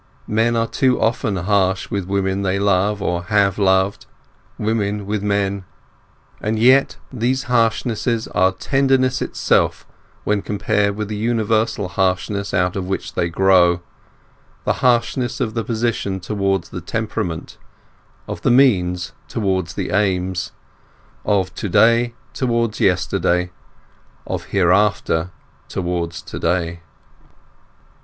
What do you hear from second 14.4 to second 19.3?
the harshness of the position towards the temperament, of the means